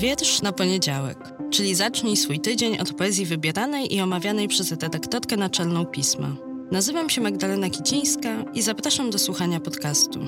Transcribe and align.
Wiersz 0.00 0.42
na 0.42 0.52
poniedziałek, 0.52 1.18
czyli 1.50 1.74
zacznij 1.74 2.16
swój 2.16 2.40
tydzień 2.40 2.78
od 2.78 2.92
poezji 2.92 3.26
wybieranej 3.26 3.94
i 3.94 4.00
omawianej 4.00 4.48
przez 4.48 4.70
redaktorkę 4.70 5.36
naczelną 5.36 5.86
pisma. 5.86 6.36
Nazywam 6.70 7.10
się 7.10 7.20
Magdalena 7.20 7.70
Kicińska 7.70 8.44
i 8.54 8.62
zapraszam 8.62 9.10
do 9.10 9.18
słuchania 9.18 9.60
podcastu. 9.60 10.20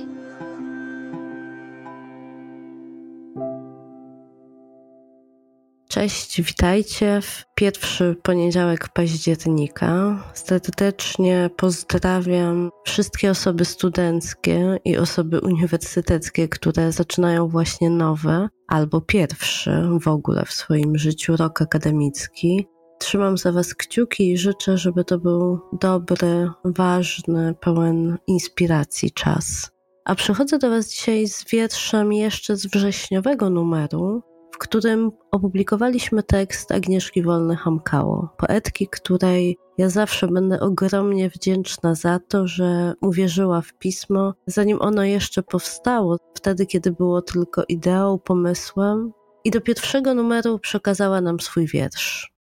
Cześć, 5.92 6.42
witajcie 6.42 7.20
w 7.22 7.44
pierwszy 7.54 8.16
poniedziałek 8.22 8.88
października. 8.88 10.18
Serdecznie 10.34 11.50
pozdrawiam 11.56 12.70
wszystkie 12.84 13.30
osoby 13.30 13.64
studenckie 13.64 14.78
i 14.84 14.96
osoby 14.96 15.40
uniwersyteckie, 15.40 16.48
które 16.48 16.92
zaczynają 16.92 17.48
właśnie 17.48 17.90
nowe 17.90 18.48
albo 18.68 19.00
pierwszy 19.00 19.82
w 20.00 20.08
ogóle 20.08 20.44
w 20.44 20.52
swoim 20.52 20.98
życiu 20.98 21.36
rok 21.36 21.62
akademicki. 21.62 22.66
Trzymam 22.98 23.38
za 23.38 23.52
Was 23.52 23.74
kciuki 23.74 24.32
i 24.32 24.38
życzę, 24.38 24.78
żeby 24.78 25.04
to 25.04 25.18
był 25.18 25.60
dobry, 25.80 26.50
ważny, 26.64 27.54
pełen 27.60 28.18
inspiracji 28.26 29.10
czas. 29.10 29.70
A 30.04 30.14
przychodzę 30.14 30.58
do 30.58 30.70
Was 30.70 30.90
dzisiaj 30.90 31.28
z 31.28 31.50
wierszem 31.50 32.12
jeszcze 32.12 32.56
z 32.56 32.66
wrześniowego 32.66 33.50
numeru, 33.50 34.22
którym 34.62 35.10
opublikowaliśmy 35.30 36.22
tekst 36.22 36.72
Agnieszki 36.72 37.22
Wolny-Hamkało, 37.22 38.28
poetki, 38.38 38.88
której 38.88 39.58
ja 39.78 39.88
zawsze 39.88 40.28
będę 40.28 40.60
ogromnie 40.60 41.30
wdzięczna 41.30 41.94
za 41.94 42.18
to, 42.18 42.46
że 42.46 42.94
uwierzyła 43.00 43.60
w 43.60 43.72
pismo, 43.72 44.34
zanim 44.46 44.78
ono 44.80 45.04
jeszcze 45.04 45.42
powstało, 45.42 46.16
wtedy, 46.34 46.66
kiedy 46.66 46.92
było 46.92 47.22
tylko 47.22 47.62
ideą, 47.68 48.18
pomysłem, 48.18 49.12
i 49.44 49.50
do 49.50 49.60
pierwszego 49.60 50.14
numeru 50.14 50.58
przekazała 50.58 51.20
nam 51.20 51.40
swój 51.40 51.66
wiersz. 51.66 52.32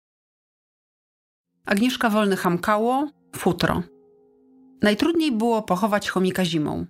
Agnieszka 1.66 2.10
Wolny-Hamkało, 2.10 3.08
futro. 3.36 3.84
Najtrudniej 4.82 5.32
było 5.32 5.62
pochować 5.62 6.10
chomika 6.10 6.46
zimą. 6.46 6.86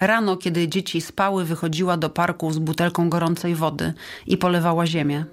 Rano, 0.00 0.36
kiedy 0.36 0.68
dzieci 0.68 1.00
spały, 1.00 1.44
wychodziła 1.44 1.96
do 1.96 2.10
parku 2.10 2.52
z 2.52 2.58
butelką 2.58 3.10
gorącej 3.10 3.54
wody 3.54 3.94
i 4.26 4.36
polewała 4.36 4.86
ziemię. 4.86 5.24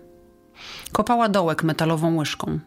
Kopała 0.92 1.30
dołek 1.30 1.64
metalową 1.64 2.18
łyżką. 2.18 2.60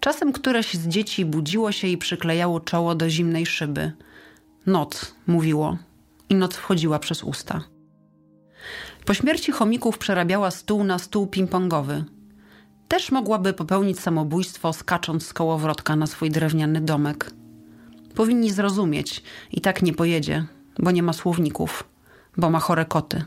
Czasem 0.00 0.32
któreś 0.32 0.74
z 0.74 0.88
dzieci 0.88 1.24
budziło 1.24 1.72
się 1.72 1.88
i 1.88 1.98
przyklejało 1.98 2.60
czoło 2.60 2.94
do 2.94 3.10
zimnej 3.10 3.46
szyby. 3.46 3.92
Noc, 4.66 5.14
mówiło, 5.26 5.78
i 6.28 6.34
noc 6.34 6.56
wchodziła 6.56 6.98
przez 6.98 7.24
usta. 7.24 7.64
Po 9.04 9.14
śmierci 9.14 9.52
chomików 9.52 9.98
przerabiała 9.98 10.50
stół 10.50 10.84
na 10.84 10.98
stół 10.98 11.26
ping-pongowy. 11.26 12.02
Też 12.88 13.12
mogłaby 13.12 13.52
popełnić 13.52 14.00
samobójstwo, 14.00 14.72
skacząc 14.72 15.26
z 15.26 15.32
kołowrotka 15.32 15.96
na 15.96 16.06
swój 16.06 16.30
drewniany 16.30 16.80
domek. 16.80 17.30
Powinni 18.14 18.50
zrozumieć, 18.50 19.22
i 19.52 19.60
tak 19.60 19.82
nie 19.82 19.92
pojedzie, 19.92 20.46
bo 20.78 20.90
nie 20.90 21.02
ma 21.02 21.12
słowników, 21.12 21.84
bo 22.36 22.50
ma 22.50 22.60
chore 22.60 22.84
koty. 22.84 23.24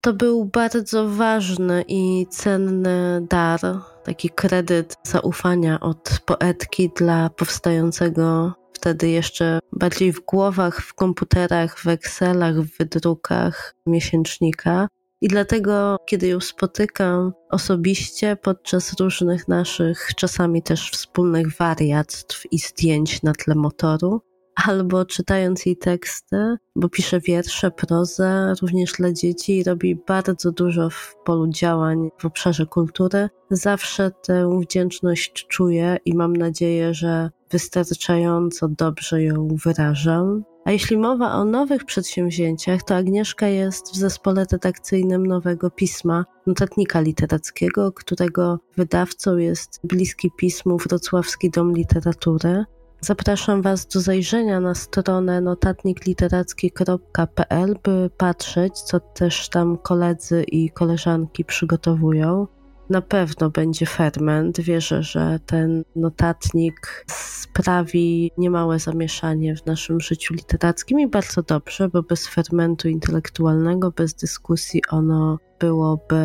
To 0.00 0.12
był 0.12 0.44
bardzo 0.44 1.08
ważny 1.08 1.84
i 1.88 2.26
cenny 2.30 3.26
dar, 3.30 3.60
taki 4.04 4.30
kredyt 4.30 4.96
zaufania 5.02 5.80
od 5.80 6.20
poetki 6.26 6.90
dla 6.96 7.30
powstającego 7.30 8.54
wtedy 8.72 9.08
jeszcze 9.08 9.58
bardziej 9.72 10.12
w 10.12 10.20
głowach, 10.20 10.82
w 10.82 10.94
komputerach, 10.94 11.78
w 11.78 11.86
Excelach, 11.86 12.54
w 12.54 12.78
wydrukach 12.78 13.74
miesięcznika. 13.86 14.88
I 15.20 15.28
dlatego, 15.28 15.96
kiedy 16.06 16.26
ją 16.26 16.40
spotykam 16.40 17.32
osobiście 17.50 18.36
podczas 18.36 19.00
różnych 19.00 19.48
naszych, 19.48 20.10
czasami 20.16 20.62
też 20.62 20.90
wspólnych 20.90 21.56
wariactw 21.56 22.42
i 22.52 22.58
zdjęć 22.58 23.22
na 23.22 23.32
tle 23.32 23.54
motoru, 23.54 24.20
albo 24.64 25.04
czytając 25.04 25.66
jej 25.66 25.76
teksty, 25.76 26.56
bo 26.76 26.88
pisze 26.88 27.20
wiersze, 27.20 27.70
prozę 27.70 28.54
również 28.62 28.92
dla 28.92 29.12
dzieci 29.12 29.58
i 29.58 29.64
robi 29.64 29.96
bardzo 30.06 30.52
dużo 30.52 30.90
w 30.90 31.16
polu 31.24 31.48
działań 31.48 32.08
w 32.18 32.24
obszarze 32.24 32.66
kultury. 32.66 33.28
Zawsze 33.50 34.10
tę 34.10 34.60
wdzięczność 34.60 35.46
czuję 35.46 35.96
i 36.04 36.14
mam 36.14 36.36
nadzieję, 36.36 36.94
że 36.94 37.30
wystarczająco 37.50 38.68
dobrze 38.68 39.22
ją 39.22 39.48
wyrażam. 39.64 40.44
A 40.64 40.72
jeśli 40.72 40.98
mowa 40.98 41.32
o 41.32 41.44
nowych 41.44 41.84
przedsięwzięciach, 41.84 42.82
to 42.82 42.94
Agnieszka 42.96 43.48
jest 43.48 43.92
w 43.92 43.96
zespole 43.96 44.46
redakcyjnym 44.52 45.26
nowego 45.26 45.70
pisma, 45.70 46.24
notatnika 46.46 47.00
literackiego, 47.00 47.92
którego 47.92 48.58
wydawcą 48.76 49.36
jest 49.36 49.80
bliski 49.84 50.30
pismu 50.38 50.76
Wrocławski 50.76 51.50
Dom 51.50 51.72
Literatury. 51.72 52.64
Zapraszam 53.00 53.62
Was 53.62 53.86
do 53.86 54.00
zajrzenia 54.00 54.60
na 54.60 54.74
stronę 54.74 55.40
notatnikliteracki.pl, 55.40 57.76
by 57.84 58.10
patrzeć, 58.16 58.80
co 58.80 59.00
też 59.00 59.48
tam 59.48 59.78
koledzy 59.78 60.42
i 60.42 60.70
koleżanki 60.70 61.44
przygotowują. 61.44 62.46
Na 62.90 63.02
pewno 63.02 63.50
będzie 63.50 63.86
ferment. 63.86 64.60
Wierzę, 64.60 65.02
że 65.02 65.40
ten 65.46 65.84
notatnik 65.96 67.04
sprawi 67.08 68.30
niemałe 68.38 68.78
zamieszanie 68.78 69.56
w 69.56 69.66
naszym 69.66 70.00
życiu 70.00 70.34
literackim 70.34 71.00
i 71.00 71.08
bardzo 71.08 71.42
dobrze, 71.42 71.88
bo 71.88 72.02
bez 72.02 72.28
fermentu 72.28 72.88
intelektualnego, 72.88 73.90
bez 73.90 74.14
dyskusji 74.14 74.82
ono 74.90 75.38
byłoby 75.60 76.16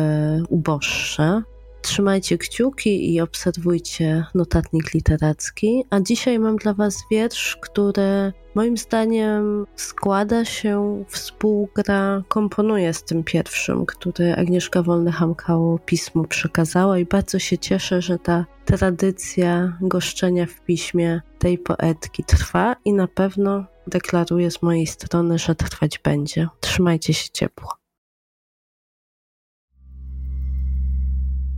uboższe. 0.48 1.42
Trzymajcie 1.82 2.38
kciuki 2.38 3.14
i 3.14 3.20
obserwujcie 3.20 4.24
notatnik 4.34 4.94
literacki. 4.94 5.84
A 5.90 6.00
dzisiaj 6.00 6.38
mam 6.38 6.56
dla 6.56 6.74
Was 6.74 7.04
wiersz, 7.10 7.56
który 7.56 8.32
moim 8.54 8.76
zdaniem 8.76 9.66
składa 9.76 10.44
się, 10.44 11.04
współgra, 11.08 12.22
komponuje 12.28 12.94
z 12.94 13.04
tym 13.04 13.24
pierwszym, 13.24 13.86
który 13.86 14.34
Agnieszka 14.34 14.82
Wolny-Hamkało 14.82 15.78
pismu 15.78 16.24
przekazała 16.24 16.98
i 16.98 17.04
bardzo 17.04 17.38
się 17.38 17.58
cieszę, 17.58 18.02
że 18.02 18.18
ta 18.18 18.46
tradycja 18.64 19.78
goszczenia 19.80 20.46
w 20.46 20.60
piśmie 20.60 21.20
tej 21.38 21.58
poetki 21.58 22.24
trwa 22.24 22.76
i 22.84 22.92
na 22.92 23.08
pewno 23.08 23.64
deklaruję 23.86 24.50
z 24.50 24.62
mojej 24.62 24.86
strony, 24.86 25.38
że 25.38 25.54
trwać 25.54 25.98
będzie. 25.98 26.48
Trzymajcie 26.60 27.14
się 27.14 27.28
ciepło. 27.32 27.81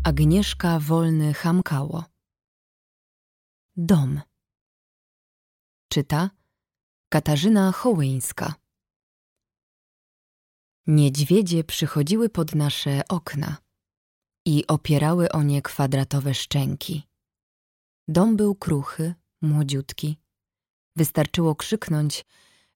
Agnieszka 0.04 0.78
Wolny 0.80 1.34
Hamkało. 1.34 2.04
Dom. 3.76 4.20
Czyta 5.88 6.30
Katarzyna 7.08 7.72
Hołyńska. 7.72 8.54
Niedźwiedzie 10.86 11.64
przychodziły 11.64 12.28
pod 12.28 12.54
nasze 12.54 13.02
okna 13.08 13.56
i 14.46 14.66
opierały 14.66 15.28
o 15.32 15.42
nie 15.42 15.62
kwadratowe 15.62 16.34
szczęki. 16.34 17.02
Dom 18.08 18.36
był 18.36 18.54
kruchy, 18.54 19.14
młodziutki. 19.42 20.18
Wystarczyło 20.96 21.54
krzyknąć, 21.54 22.24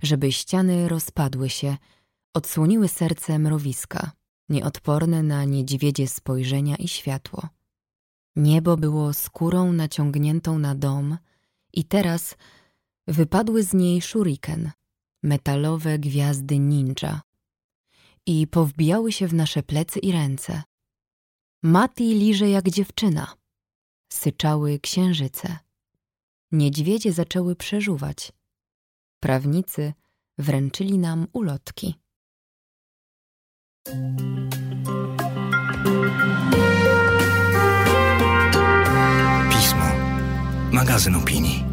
żeby 0.02 0.32
ściany 0.32 0.88
rozpadły 0.88 1.50
się, 1.50 1.76
odsłoniły 2.34 2.88
serce 2.88 3.38
mrowiska 3.38 4.17
nieodporne 4.48 5.22
na 5.22 5.44
niedźwiedzie 5.44 6.08
spojrzenia 6.08 6.76
i 6.76 6.88
światło. 6.88 7.48
Niebo 8.36 8.76
było 8.76 9.12
skórą 9.12 9.72
naciągniętą 9.72 10.58
na 10.58 10.74
dom 10.74 11.18
i 11.72 11.84
teraz 11.84 12.36
wypadły 13.06 13.62
z 13.62 13.74
niej 13.74 14.02
shuriken, 14.02 14.70
metalowe 15.22 15.98
gwiazdy 15.98 16.58
ninja 16.58 17.20
i 18.26 18.46
powbijały 18.46 19.12
się 19.12 19.28
w 19.28 19.34
nasze 19.34 19.62
plecy 19.62 19.98
i 19.98 20.12
ręce. 20.12 20.62
Mati 21.62 22.14
liże 22.14 22.50
jak 22.50 22.68
dziewczyna. 22.68 23.34
Syczały 24.12 24.78
księżyce. 24.80 25.58
Niedźwiedzie 26.52 27.12
zaczęły 27.12 27.56
przeżuwać. 27.56 28.32
Prawnicy 29.20 29.92
wręczyli 30.38 30.98
nam 30.98 31.26
ulotki. 31.32 31.94
Pismo. 39.50 39.88
Magazyn 40.72 41.14
opinii. 41.14 41.67